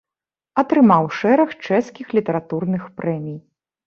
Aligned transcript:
Атрымаў 0.61 1.03
шэраг 1.17 1.49
чэшскіх 1.65 2.15
літаратурных 2.19 2.89
прэмій. 3.01 3.37